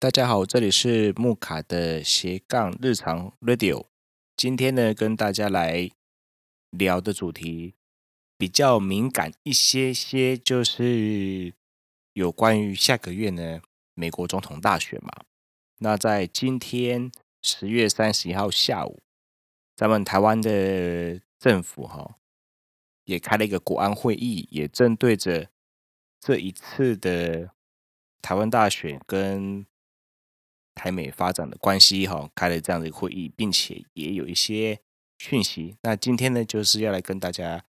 [0.00, 3.84] 大家好，这里是木卡的斜杠日常 Radio。
[4.34, 5.90] 今天呢，跟大家来
[6.70, 7.74] 聊的主题
[8.38, 11.52] 比较敏感一些些，就是
[12.14, 13.60] 有关于下个月呢
[13.92, 15.10] 美国总统大选嘛。
[15.80, 17.12] 那在今天
[17.42, 19.02] 十月三十一号下午，
[19.76, 22.16] 咱们台湾的政府哈
[23.04, 25.50] 也开了一个国安会议，也针对着
[26.18, 27.50] 这一次的
[28.22, 29.66] 台湾大选跟
[30.80, 34.78] 台美发展的关系哈，开了这样的会议，并且也有一些
[35.18, 35.76] 讯息。
[35.82, 37.62] 那今天呢，就是要来跟大家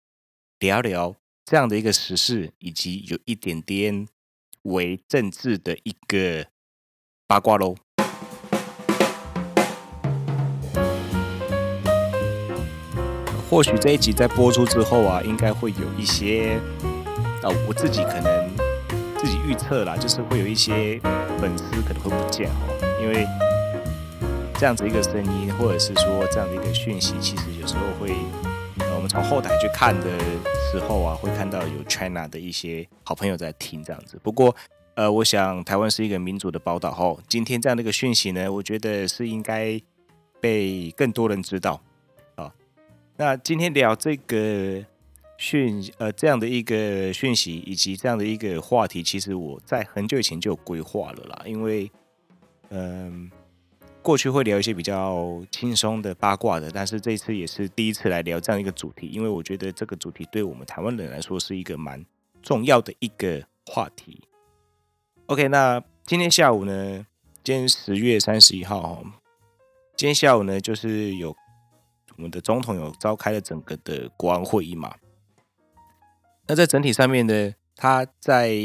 [0.59, 4.07] 聊聊这样的一个时事，以及有一点点
[4.61, 6.47] 为政治的一个
[7.27, 7.75] 八卦喽。
[13.49, 16.57] 或许这一集在播出之后啊，应该会有一些
[17.43, 18.55] 啊，我自己可能
[19.17, 20.97] 自己预测啦，就是会有一些
[21.41, 22.90] 粉丝可能会不见哦。
[23.01, 23.25] 因为
[24.59, 28.11] 这样子一个声音，或者是说这样的一个讯息，其实有时候会，
[28.77, 30.19] 呃，我们从后台去看的
[30.71, 34.19] 时候啊，会看到有 China 的一些好朋友在听这样子。
[34.21, 34.55] 不过，
[34.93, 39.81] 呃，我想台湾是一个民主的宝岛吼，今天这样的一个讯息呢，我觉得是应该
[40.39, 41.81] 被更多人知道
[42.35, 42.53] 啊。
[43.17, 44.85] 那今天聊这个
[45.39, 51.91] 讯，呃，这样的一个讯息以及这样的一个话题，其实我在很久以前就有规划了啦，因为。
[52.73, 53.29] 嗯，
[54.01, 62.05] 过去会聊一些比较轻松的八卦的，但是这次也是第一次来聊这样一个主题，因为我觉得这个主题对我们台湾人来说是一个蛮
[62.41, 64.23] 重要的一个话题。
[65.25, 67.05] OK，那今天下午呢，
[67.43, 69.03] 今天十月三十一号，
[69.97, 71.35] 今天下午呢，就是有
[72.15, 74.95] 我们的总统有召开了整个的国安会议嘛。
[76.47, 78.55] 那在整体上面呢，他在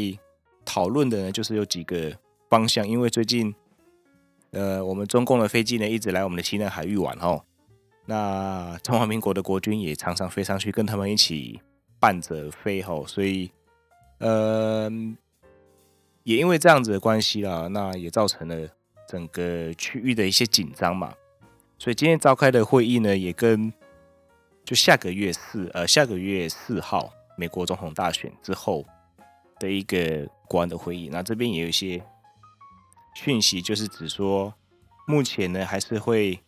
[0.63, 2.17] 讨论的呢，就是有几个
[2.49, 3.53] 方向，因为最近。
[4.51, 7.43] 呃，我们中共的飞机呢，一直来我们的西南海域玩哦。
[8.05, 11.59] 那中华民国的国军也常常飞上去跟他们一起
[11.99, 13.51] 伴着飞吼，所以
[14.19, 14.89] 呃，
[16.23, 18.67] 也因为这样子的关系啦，那也造成了
[19.07, 21.13] 整个区域的一些紧张嘛。
[21.77, 23.71] 所以今天召开的会议呢，也跟
[24.63, 28.85] 就下个月四呃下个月四号美国总统大选之后
[29.59, 32.01] 的一个国安的会议，那这边也有一些。
[33.19, 34.53] 讯息就是指说，
[35.07, 36.39] 目前呢还是会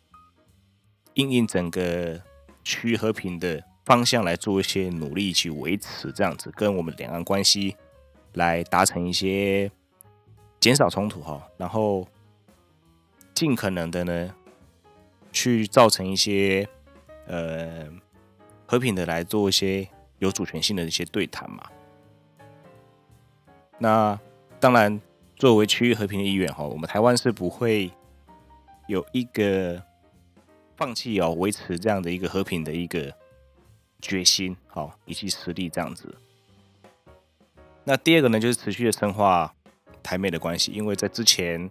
[1.14, 2.22] 应应整个
[2.62, 7.76] 区域和平的方向来做一些努力去维持这样子，跟我们两岸关系
[8.34, 9.68] 来达成一些
[10.60, 12.06] 减少冲突哈，然后
[13.34, 14.32] 尽可能的呢
[15.32, 16.68] 去造成一些
[17.26, 17.88] 呃
[18.64, 19.88] 和平的来做一些
[20.20, 21.68] 有主权性的一些对谈嘛。
[23.76, 24.16] 那
[24.60, 25.00] 当然。
[25.40, 27.90] 作为区域和平的一员哈，我们台湾是不会
[28.88, 29.82] 有一个
[30.76, 33.10] 放弃哦，维持这样的一个和平的一个
[34.02, 36.14] 决心好，以及实力这样子。
[37.84, 39.54] 那第二个呢，就是持续的深化
[40.02, 41.70] 台美的关系，因为在之前，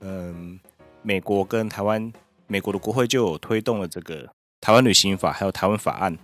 [0.00, 0.58] 嗯，
[1.02, 2.10] 美国跟台湾，
[2.46, 4.26] 美国的国会就有推动了这个
[4.58, 6.16] 台湾旅行法，还有台湾法案，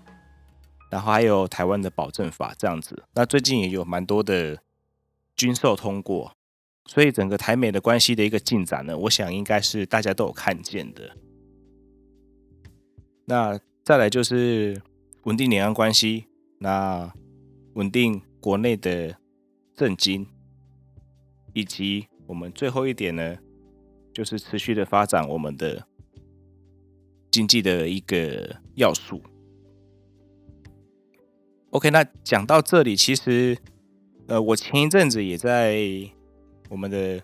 [0.89, 3.03] 然后还有台湾的保证法这样子。
[3.13, 4.59] 那最近也有蛮多的
[5.37, 6.33] 军售通过。
[6.87, 11.17] 所以整个台美的关系的一个进展呢，我想应该是大家都有看见的。
[13.25, 14.83] 那再来就是
[15.23, 16.27] 稳定两岸关系，
[16.59, 17.11] 那
[17.75, 19.17] 稳定国内的
[19.75, 20.27] 政经，
[21.53, 23.39] 以及我们最后一点呢，
[24.13, 25.87] 就是持续的发展我们的
[27.31, 29.23] 经济的一个要素。
[31.71, 33.57] OK，那讲到这里，其实
[34.27, 36.11] 呃，我前一阵子也在。
[36.73, 37.23] 我们的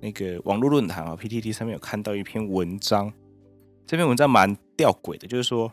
[0.00, 3.12] 那个网络论坛啊，PTT 上面有看到一篇文章，
[3.86, 5.70] 这篇文章蛮吊诡的，就是说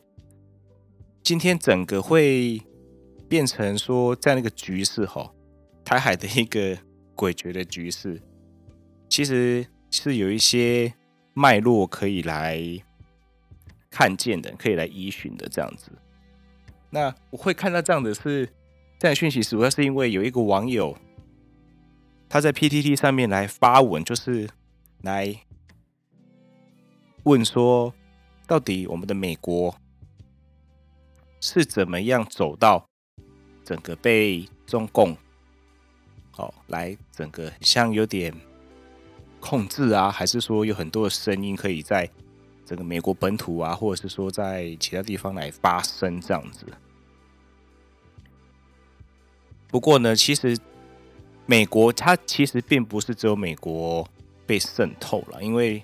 [1.24, 2.62] 今天整个会
[3.30, 5.32] 变成说在那个局势哈，
[5.86, 6.76] 台海的一个
[7.16, 8.22] 诡谲的局势，
[9.08, 10.94] 其实是有一些
[11.34, 12.62] 脉络可以来
[13.90, 15.94] 看见的，可以来依循的这样子。
[16.90, 18.50] 那我会看到这样的是
[19.00, 20.94] 这样讯息，主要是因为有一个网友。
[22.36, 24.50] 他在 PTT 上面来发文，就是
[25.04, 25.34] 来
[27.24, 27.94] 问说，
[28.46, 29.74] 到底我们的美国
[31.40, 32.86] 是怎么样走到
[33.64, 35.16] 整个被中共
[36.32, 38.36] 好来整个像有点
[39.40, 42.10] 控制啊，还是说有很多的声音可以在
[42.66, 46.66] 整个美国本土啊，或者是说在其他地方来发声这样子？
[49.70, 50.60] 不过呢，其实。
[51.46, 54.08] 美国它其实并不是只有美国
[54.46, 55.84] 被渗透了，因为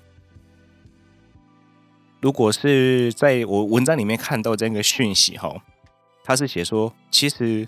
[2.20, 5.62] 如果是在我文章里面看到这样一个讯息哈，
[6.24, 7.66] 他是写说，其实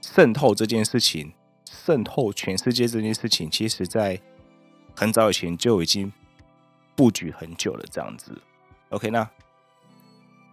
[0.00, 1.32] 渗透这件事情，
[1.70, 4.20] 渗透全世界这件事情，其实在
[4.94, 6.10] 很早以前就已经
[6.94, 8.40] 布局很久了，这样子。
[8.88, 9.28] OK，那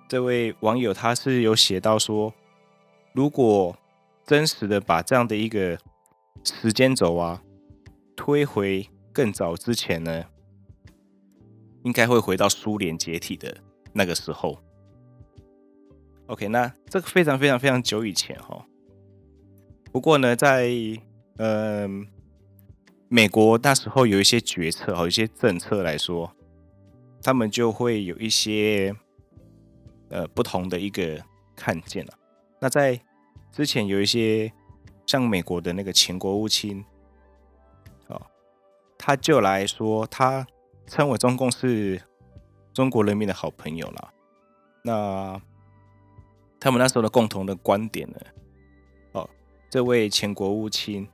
[0.09, 2.33] 这位网友他是有写到说，
[3.13, 3.77] 如果
[4.25, 5.77] 真实的把这样的一个
[6.43, 7.41] 时间轴啊
[8.15, 10.25] 推回更早之前呢，
[11.83, 13.55] 应该会回到苏联解体的
[13.93, 14.57] 那个时候。
[16.27, 18.65] OK，那这个非常非常非常久以前哈。
[19.91, 20.69] 不过呢，在
[21.37, 22.07] 嗯、
[23.07, 26.31] 美国那时候有一些决策，和一些政策来说，
[27.21, 28.95] 他们就会有一些
[30.09, 31.19] 呃不同的一个
[31.55, 32.13] 看见了。
[32.59, 32.99] 那在
[33.51, 34.51] 之前有一些
[35.05, 36.83] 像美国的那个前国务卿。
[38.07, 38.21] 哦
[38.97, 40.47] 他就来说，他
[40.87, 42.01] 称为中共是
[42.73, 44.13] 中国人民的好朋友了。
[44.81, 45.41] 那
[46.57, 48.17] 他们那时候的共同的观点呢？
[49.11, 49.29] 哦，
[49.69, 51.05] 这位前国务卿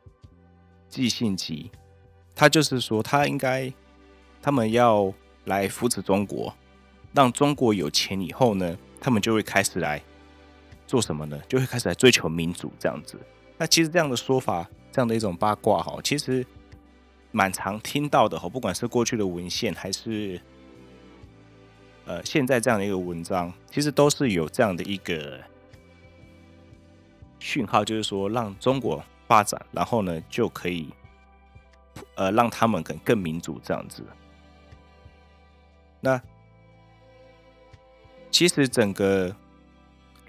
[0.87, 1.71] 季信吉，
[2.35, 3.73] 他就是说，他应该
[4.39, 5.11] 他们要
[5.45, 6.53] 来扶持中国，
[7.13, 9.99] 让中国有钱以后呢，他们就会开始来
[10.85, 11.39] 做什么呢？
[11.47, 13.19] 就会开始来追求民主这样子。
[13.59, 16.43] 那其实这样的说法，这样的一种八卦哈，其实。
[17.31, 20.41] 蛮常听到的，不管是过去的文献，还是
[22.05, 25.39] 呃现在这样的一个文章，其实都是有这样的一个
[27.37, 30.89] 讯号，就是说让中国发展，然后呢就可以
[32.15, 34.03] 呃让他们更更民主这样子。
[35.99, 36.19] 那
[38.31, 39.35] 其实整个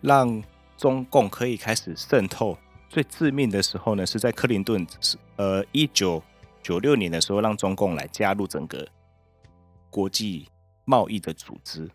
[0.02, 0.42] 让
[0.76, 2.58] 中共可以开始渗透
[2.90, 6.22] 最致命的时候呢，是在克林顿是呃一九。
[6.62, 8.86] 九六年的时候，让中共来加入整个
[9.88, 10.46] 国际
[10.84, 11.90] 贸易的组织，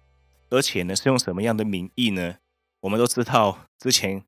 [0.49, 2.37] 而且呢，是用什么样的名义呢？
[2.79, 4.25] 我们都知道，之前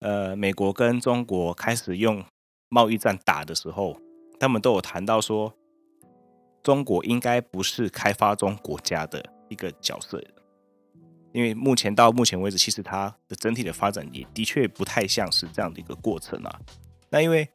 [0.00, 2.24] 呃，美国跟中国开始用
[2.70, 3.98] 贸易战打的时候，
[4.40, 5.52] 他们都有谈到说，
[6.62, 10.18] 中国应该不是开发中国家的一个角色，
[11.32, 16.60] 因为目前到目前为止，其实它的整体的发展也的确不太像是这样的一个过程啊。
[17.10, 17.48] 那因为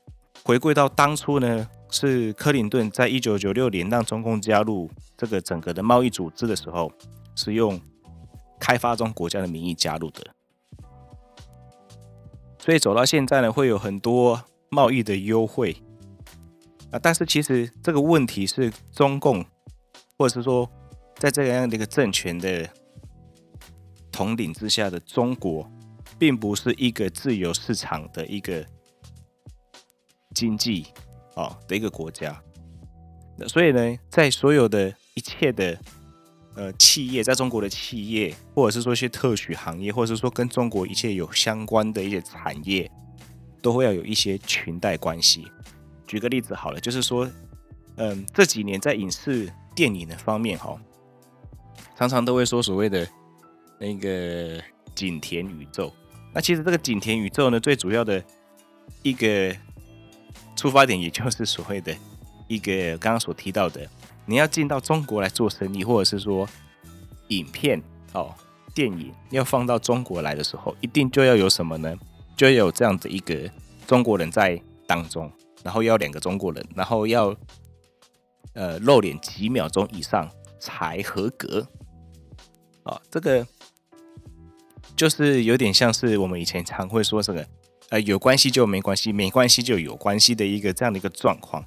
[0.44, 6.92] 回归到当初呢，是克林顿在一九九六年让中共加入这个整个的贸易组织的时候，
[7.36, 7.80] 是用
[8.60, 10.26] 开发中国家的名义加入的，
[12.60, 15.76] 所以走到现在呢，会有很多贸易的优惠
[16.92, 17.00] 啊。
[17.00, 19.46] 但是其实这个问题是中共，
[20.18, 20.68] 或者是说
[21.18, 22.68] 在这样的一个政权的
[24.18, 25.70] 统领之下的中国，
[26.18, 28.66] 并不是一个自由市场的一个。
[30.34, 30.86] 经济
[31.34, 32.40] 啊的一个国家，
[33.40, 35.76] 那所以呢，在所有的一切的
[36.54, 42.92] 呃企业，在中国的企业，或者是说一些特许行业，或者是说跟中国一切有相关的一些产业，
[43.64, 45.48] 都会要有一些裙带关系。
[46.06, 47.28] 举个例子好了，就是说，
[47.96, 50.80] 嗯，这几年在影视电影的方面，哈，
[51.98, 53.08] 常常都会说所谓的
[53.80, 54.62] 那个
[54.96, 55.94] 景田宇宙。
[56.34, 58.24] 那其实这个景田宇宙呢，最主要的
[59.04, 59.56] 一个。
[60.56, 61.96] 出发点也就是所谓的
[62.48, 63.88] 一个刚刚所提到的，
[64.26, 66.50] 你要进到中国来做生意，或者是说
[67.28, 67.80] 影片
[68.14, 68.34] 哦
[68.74, 71.96] 电影要放到中国来的时候，一定就要有什么呢？
[72.36, 73.48] 就要有这样的一个
[73.86, 75.32] 中国人在当中，
[75.64, 77.36] 然后要两个中国人，然后要
[78.54, 80.28] 呃露脸几秒钟以上
[80.60, 81.68] 才合格。
[82.82, 83.46] 哦，这个
[84.98, 87.48] 就是有点像是我们以前常会说这个。
[87.90, 91.66] 呃，有关系就没关系，没关系就有关系的一个这样的一个状况，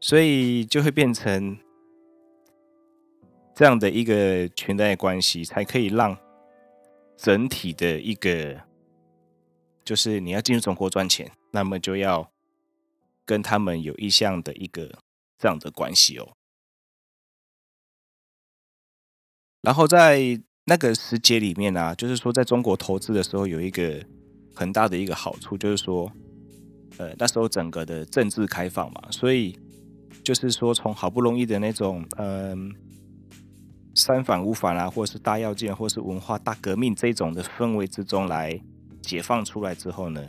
[0.00, 1.58] 所以就会变成
[3.54, 6.16] 这样的一个裙带关系，才可以让
[7.18, 8.58] 整体的一个，
[9.84, 12.32] 就是你要进入中国赚钱，那么就要
[13.26, 15.00] 跟他们有一项的一个
[15.38, 16.32] 这样的关系哦。
[19.60, 24.00] 然后在那个时节里面啊，就是说在中国投资的时候有一个。
[24.58, 26.10] 很大的一个好处就是说，
[26.96, 29.56] 呃，那时候整个的政治开放嘛，所以
[30.24, 32.74] 就是说，从好不容易的那种，嗯、
[33.94, 38.60] 三反五反啊，或者是大跃进，或是文化大革命这种的氛围之中来
[39.00, 40.26] 解放出来之后呢，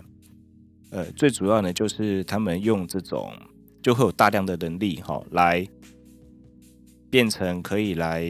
[0.91, 3.33] 呃，最主要呢就是他们用这种
[3.81, 5.67] 就会有大量的人力哈、哦，来
[7.09, 8.23] 变成可以来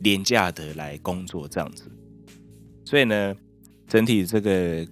[0.00, 1.90] 廉价的来工作这样子，
[2.84, 3.34] 所以呢。
[3.86, 4.84] 整体这个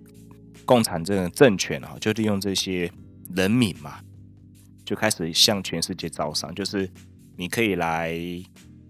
[0.66, 2.92] 共产这个政权啊，就利用这些
[3.34, 3.98] 人民嘛，
[4.84, 6.88] 就开始向全世界招商，就是
[7.34, 8.14] 你可以来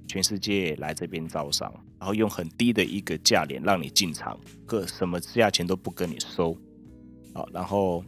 [0.08, 6.58] 全世界来这边招商，然后用很低的一个价廉让你进场，个什么价钱都不跟你收，
[7.32, 8.04] 好，然后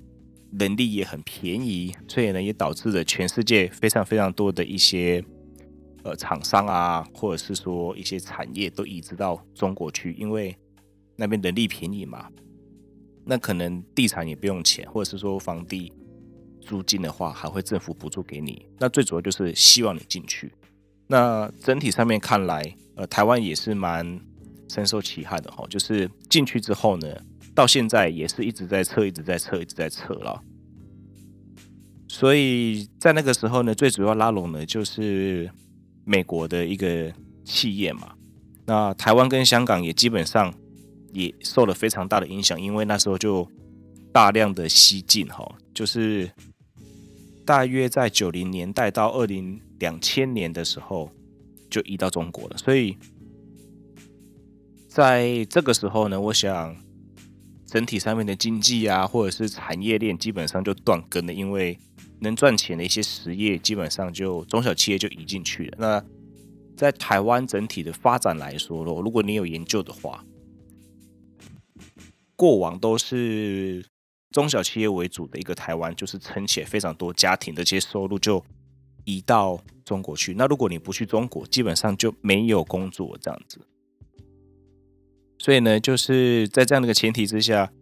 [0.58, 5.24] 人力也很便宜，所以呢也导致了全世界非常非常多的一些
[6.04, 10.56] 呃厂商啊，或者是说一些产业都移植到中国去，因为
[11.16, 12.28] 那边人力便宜嘛，
[13.24, 15.92] 那可能地产也不用钱，或者是说房地。
[16.66, 18.66] 租金的话，还会政府补助给你。
[18.78, 20.50] 那最主要就是希望你进去。
[21.06, 24.18] 那整体上面看来，呃，台湾也是蛮
[24.70, 25.66] 深受其害的哈。
[25.68, 27.06] 就是进去之后呢，
[27.54, 30.42] 到现在也是一直在撤，一直在撤，一直在撤了。
[32.08, 35.50] 所以在那个时候呢，最主要拉拢的就是
[36.04, 37.12] 美国的一个
[37.44, 38.14] 企业嘛。
[38.66, 40.52] 那台湾跟香港也基本上
[41.12, 43.48] 也受了非常大的影响，因为那时候就
[44.12, 46.30] 大量的西进哈，就是。
[47.46, 51.10] 大约在九零年代到二零两千年的时候，
[51.68, 52.56] 就移到中国了。
[52.56, 52.96] 所以，
[54.88, 56.74] 在这个时候呢，我想
[57.66, 61.34] 整体上面的经济啊，或者是产业链，基本上就断根了。
[61.34, 61.78] 因为
[62.20, 65.76] 能赚钱的一些实业，基本上就中小企业就移进去了。
[65.78, 66.04] 那
[66.76, 70.24] 在台湾整体的发展来说咯，如果你有研究的话，
[72.36, 73.84] 过往都是。
[74.30, 78.44] 中小企业为主的一个台湾，就是撑起非常多家庭的这些收入就
[79.04, 80.34] 移到中国去。
[80.34, 83.60] 那如果你不去中国，基本上就没有工作这样子。
[85.38, 87.72] 所以呢，就是在这样的一个前提之下，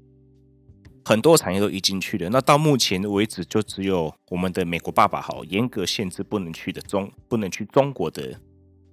[1.05, 2.29] 很多产业都移进去了。
[2.31, 8.39] 那到目前为止，就只有我们的美国爸爸好严格限制不能去的中不能去中国的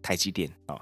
[0.02, 0.80] 台积电啊。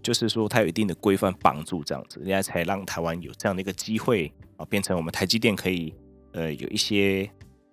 [0.00, 5.92] 就是说，它有一定的规范绑住，这样子，人家才让台湾有这样的一个机会啊，变成我们台积电可以
[6.32, 7.28] 呃有一些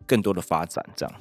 [0.06, 1.16] 更多的发展，这样。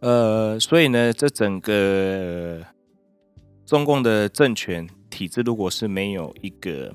[0.00, 2.62] 呃，所以呢，这整个
[3.64, 6.94] 中共的政权体制，如果是没有一个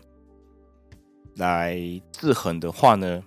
[1.39, 1.75] 来
[2.11, 3.23] 制衡的话呢，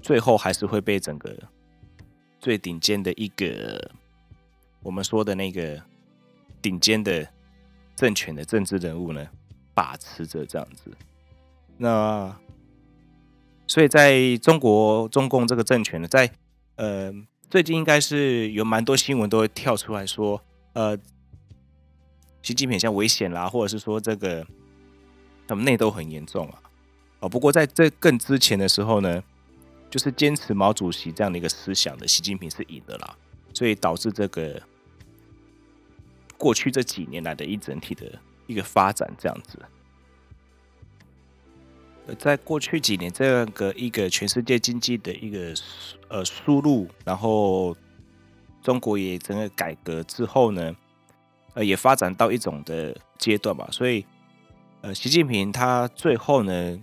[0.00, 1.36] 最后还是会被整个
[2.40, 3.90] 最顶尖的一个
[4.82, 5.82] 我们说的那个。
[6.62, 7.24] 顶尖的
[7.94, 9.24] 政权的政治人物呢，
[9.72, 10.90] 把持着这样子。
[11.76, 12.36] 那
[13.68, 16.28] 所以在中国中共这个政权呢，在
[16.74, 17.12] 呃
[17.48, 20.98] 最近应该是有蛮多新闻都会跳出来说，呃，
[22.42, 24.44] 习近平像危险啦，或者是说这个
[25.46, 26.62] 他们内斗很严重啊。
[27.20, 29.22] 哦，不过在这更之前的时候呢，
[29.90, 33.16] 就是坚持毛主席这样的一个思想的习近平是赢的啦，
[33.52, 34.60] 所以导致这个。
[36.38, 38.12] 过去这几年来的一整体的
[38.46, 39.58] 一个发展，这样子。
[42.18, 45.54] 在过去几年，这样个一个全世界经济的一个
[46.08, 47.74] 呃输入，然后
[48.62, 50.76] 中国也整个改革之后呢，
[51.54, 53.66] 呃，也发展到一种的阶段吧。
[53.72, 54.04] 所以，
[54.86, 56.78] 呃，习近平他最后呢，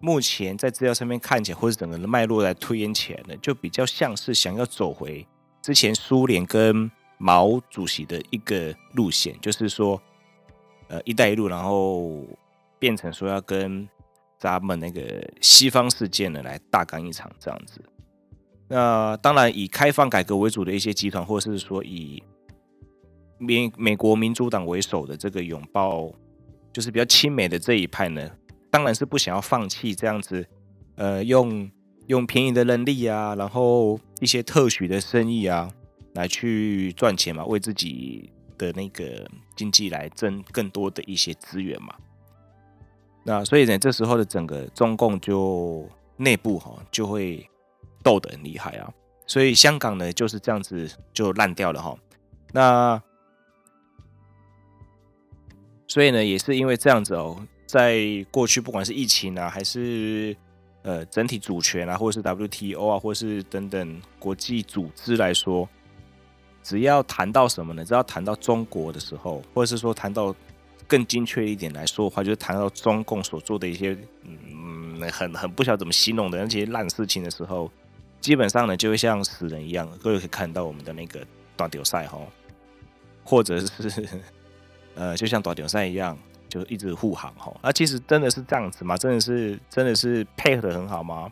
[0.00, 5.26] 目前在资料上面看起来，或者整个的脉络来推演起来呢，就比较像是想要走回
[5.62, 6.90] 之前苏联跟。
[7.18, 9.98] 毛主席的一个路线，就是说，
[10.88, 12.22] 呃，“一带一路”，然后
[12.78, 13.88] 变成说要跟
[14.38, 17.82] 咱们那个西方世界呢来大干一场这样子。
[18.68, 22.22] 那当然，以开放改革为主的一些集团，或者是说以
[23.38, 26.12] 美美国民主党为首的这个拥抱，
[26.76, 28.30] 就是比较亲美的这一派呢，
[28.70, 30.46] 当然是不想要放弃这样子，
[30.96, 31.70] 呃，用
[32.08, 35.72] 用便宜的人力啊，然后一些特许的生意啊。
[36.12, 41.94] 来去赚钱嘛，为自己的那个经济来挣更多的一些资源嘛。
[43.22, 47.46] 那所以呢，这时候的整个中共就内部哈就会
[48.02, 48.90] 斗得很厉害啊。
[49.26, 51.94] 所以香港呢就是这样子就烂掉了哈。
[52.52, 53.02] 那
[55.96, 57.34] 所以呢也是因为这样子哦，
[57.64, 60.36] 在过去不管是疫情啊，还是
[60.82, 65.66] 呃整体主权啊，或者是 WTO 啊，或者是等等国际组织来说。
[66.62, 67.82] 只要谈到什么呢？
[67.82, 70.36] 只要谈到中国的时候，或者是说谈到
[70.86, 77.70] 更精确一点来说的话，就是谈到中共所做的一些嗯很很不晓得怎么形容的那些烂事情的时候，
[78.20, 79.88] 基本上呢就会像死人一样。
[80.02, 81.26] 各位可以看到我们的那个
[81.56, 82.18] 短丢赛哈，
[83.24, 84.06] 或者是
[84.96, 87.54] 呃就像大丢赛一样，就一直护航哈。
[87.62, 88.96] 那其实真的是这样子吗？
[88.96, 91.30] 真的是真的是配合的很好吗？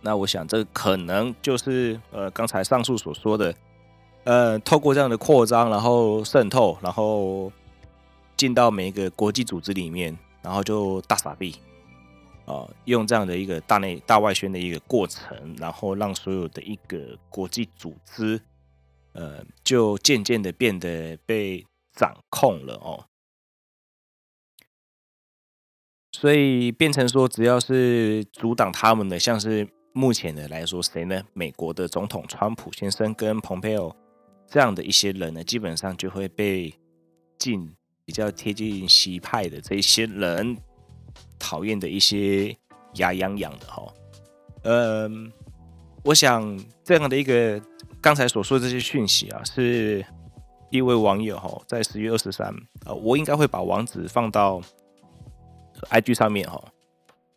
[0.00, 3.54] 那我想这可能就是呃刚才上述所说的。
[4.24, 7.50] 呃，透过这样的扩张，然后渗透，然后
[8.36, 11.56] 进到每一个国际组织里面，然后就大傻逼，
[12.44, 18.38] 啊，用这样的一个大内大外宣的一个过程，然后让所有的一个国际组织，
[19.14, 23.06] 呃，就渐渐的变得被掌控了哦。
[26.12, 31.22] 所以变成说，只要是阻挡他们的，像是目前的来说，谁呢？
[31.32, 33.94] 美国的总统川普先生跟蓬佩奥
[34.46, 36.74] 这样的一些人呢，基本上就会被
[37.38, 40.56] 近比较贴近西派的这一些人
[41.38, 42.54] 讨厌的一些
[42.94, 43.94] 牙痒痒的哈。
[44.64, 45.32] 嗯，
[46.04, 47.62] 我想这样的一个
[48.00, 50.04] 刚才所说的这些讯息啊，是
[50.70, 52.48] 一位网友哈，在十月二十三
[52.84, 54.62] 啊，我应该会把网址放到。
[55.88, 56.62] IG 上面哈，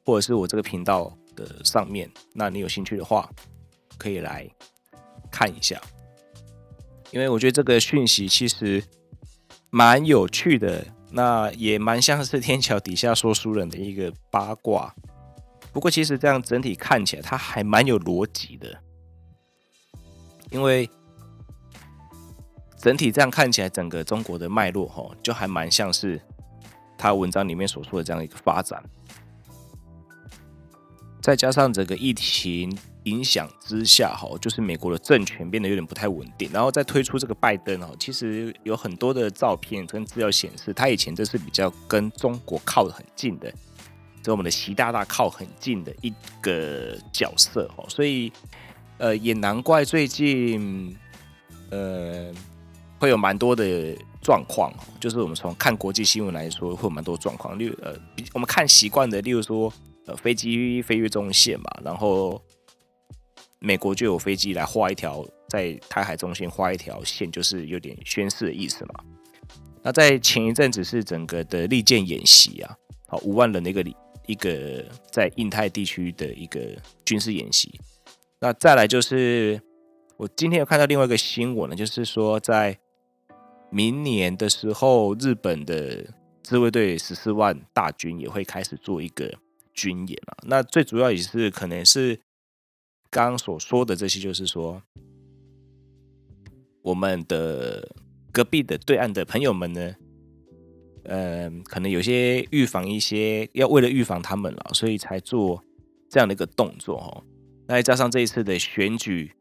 [0.03, 3.29] 或者是我这个频道的上面，那你有兴趣的话，
[3.97, 4.45] 可以来
[5.31, 5.81] 看一下，
[7.11, 8.83] 因为我觉得这个讯息其实
[9.69, 14.93] 蛮有趣的，那也蛮像是天桥底下说书人的一个八卦。
[15.71, 18.77] 不过其实这样整体看起来，它还蛮有逻辑的，
[20.51, 20.89] 因为
[22.83, 26.21] 整体这样看起来，整个中国的脉络哈，就还蛮像是。
[26.95, 28.81] 他文章里面所说的这样一个发展，
[31.21, 36.49] 再加上整个疫情影响之下，哈，就是美国的政权变得有点不太稳定。
[36.53, 43.51] 然后再推出这个拜登，哦，其实有很多的照片跟资料显示，他以前这是比较跟中国靠得很近的，
[44.23, 48.31] 跟我们的习大大靠很近的一个角色，哦，所以，
[48.97, 50.95] 呃，也难怪最近，
[51.69, 52.31] 呃，
[53.03, 53.95] 会有蛮多的。
[54.23, 57.59] 状况就是我们从看国际新闻来说，会有蛮多状况。
[57.59, 57.93] 例如，呃，
[58.31, 59.69] 我们看习惯的，例如说，
[60.05, 62.41] 呃，飞机飞越中线嘛，然后
[63.59, 69.03] 美国就有飞机来画一条在台海中线画一条线，就是有点宣示的意思嘛。
[69.81, 72.73] 那在前一阵子是整个的利剑演习啊，
[73.09, 73.83] 好，五万人的一个
[74.25, 76.61] 一个在印太地区的一个
[77.03, 77.77] 军事演习。
[78.39, 79.61] 那再来就是
[80.15, 82.79] 我今天有看到另外一个新闻呢，就是说在。
[83.73, 89.33] 明年的时候，日本的自卫队十四万大军也会开始做一个
[89.73, 90.37] 军演了。
[90.43, 92.19] 那最主要也是可能是
[93.09, 94.83] 刚刚所说的这些，就是说
[96.83, 97.95] 我们的
[98.31, 99.95] 隔壁的对岸的朋友们呢，
[101.05, 105.63] 呃，可能有些预防一些，要为了预防他们了，所以才做
[106.07, 107.23] 这样的一个动作哦。
[107.67, 109.31] 那再加上这一次的选举。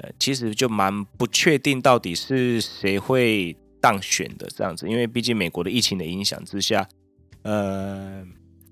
[0.00, 6.88] 呃，其实就蛮不确定到底是谁会当选的这样子，因为毕竟美国的疫情的影响之下，
[7.42, 8.24] 呃，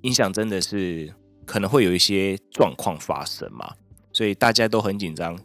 [0.02, 1.12] 影响真的是
[1.44, 3.74] 可能会有一些状况发生嘛，
[4.12, 5.36] 所以大家都很紧张，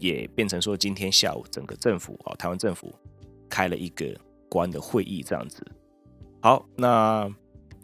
[0.00, 2.92] 也变成说今天下午整个政府啊，台湾政府
[3.48, 4.06] 开了一个
[4.48, 5.64] 国安的会议这样子。
[6.40, 7.30] 好，那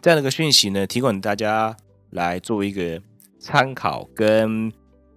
[0.02, 1.76] 这样的一个讯息呢，提供大家
[2.10, 3.00] 来做一个
[3.38, 4.72] 参考跟。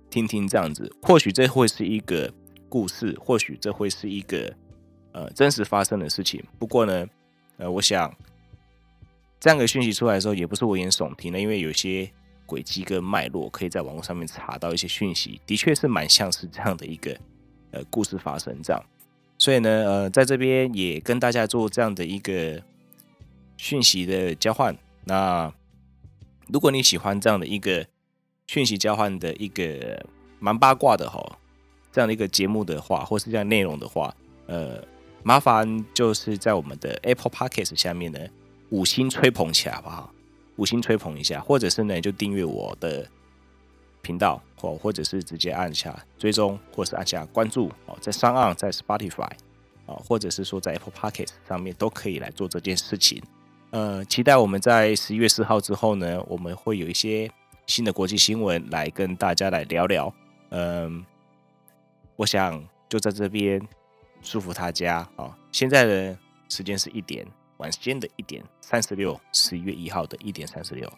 [0.09, 2.33] 听听这样子，或许这会是一个
[2.69, 4.53] 故事，或许这会是一个
[5.11, 6.43] 呃真实发生的事情。
[6.57, 7.07] 不过呢，
[7.57, 8.13] 呃，我想
[9.39, 12.09] 这样的讯息出来的时候，也不是危言耸听的，因为有些
[12.45, 17.17] 轨迹跟脉络可以在网络上面查到一些讯息，的确是蛮像是这样的一个
[17.71, 18.81] 呃故事发生这样。
[19.37, 22.61] 所以呢，呃，在这边也跟大家做这样的一个
[23.57, 24.77] 讯息的交换。
[25.03, 25.53] 那
[26.47, 27.85] 如果你喜欢这样的一个。
[28.47, 30.01] 讯息交换的一个
[30.39, 31.21] 蛮八卦的哈，
[31.91, 34.13] 这样的一个节目的话，或是这样内容的话，
[34.45, 34.81] 呃，
[35.21, 38.19] 麻烦就是在我们的 Apple Podcast 下面呢，
[38.69, 40.13] 五星吹捧起来好不好？
[40.55, 43.05] 五星吹捧一下，或者是呢就订阅我的
[44.01, 49.29] 频道，或或者是直接按下追踪，或是按下关注哦，在上岸在 Spotify
[49.85, 53.21] 啊，或者是说在 Apple Podcast 上面都可以来做这件事情。
[53.71, 57.29] 呃，期待我们在十一月四号之后呢，我们会有一些。
[57.67, 60.13] 新的国际新闻来跟大家来聊聊，
[60.49, 61.05] 嗯，
[62.15, 63.61] 我想就在这边
[64.21, 65.37] 祝福大家啊！
[65.51, 66.17] 现在的
[66.49, 67.27] 时间是一点，
[67.57, 70.91] 晚间的一点三十六，十一月一号的一点三十六。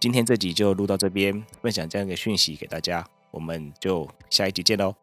[0.00, 4.94] 今天这集就录到这边，分享这样一个讯息给大家，我们就下一集见喽，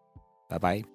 [0.48, 0.93] 拜拜。